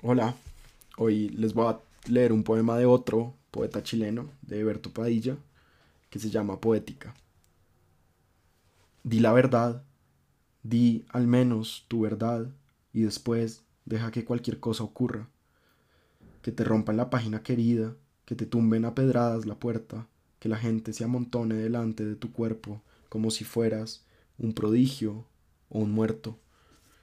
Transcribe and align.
Hola, 0.00 0.36
hoy 0.96 1.28
les 1.30 1.54
voy 1.54 1.66
a 1.66 1.80
leer 2.08 2.32
un 2.32 2.44
poema 2.44 2.78
de 2.78 2.86
otro 2.86 3.34
poeta 3.50 3.82
chileno, 3.82 4.30
de 4.42 4.62
Berto 4.62 4.92
Padilla, 4.92 5.36
que 6.08 6.20
se 6.20 6.30
llama 6.30 6.60
Poética. 6.60 7.14
Di 9.02 9.18
la 9.18 9.32
verdad, 9.32 9.82
di 10.62 11.04
al 11.08 11.26
menos 11.26 11.84
tu 11.88 12.02
verdad 12.02 12.46
y 12.92 13.02
después 13.02 13.64
deja 13.86 14.12
que 14.12 14.24
cualquier 14.24 14.60
cosa 14.60 14.84
ocurra. 14.84 15.28
Que 16.42 16.52
te 16.52 16.62
rompan 16.62 16.96
la 16.96 17.10
página 17.10 17.42
querida, 17.42 17.96
que 18.24 18.36
te 18.36 18.46
tumben 18.46 18.84
a 18.84 18.94
pedradas 18.94 19.46
la 19.46 19.56
puerta, 19.56 20.06
que 20.38 20.48
la 20.48 20.58
gente 20.58 20.92
se 20.92 21.02
amontone 21.02 21.56
delante 21.56 22.04
de 22.04 22.14
tu 22.14 22.30
cuerpo 22.30 22.82
como 23.08 23.32
si 23.32 23.42
fueras 23.42 24.04
un 24.38 24.52
prodigio 24.52 25.24
o 25.70 25.80
un 25.80 25.90
muerto. 25.90 26.38